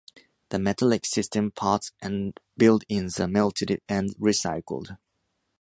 The 0.49 0.57
metallic 0.57 1.05
system 1.05 1.51
parts 1.51 1.91
and 2.01 2.35
build-inns 2.57 3.19
are 3.19 3.27
melted 3.27 3.79
and 3.87 4.09
recycled. 4.17 4.97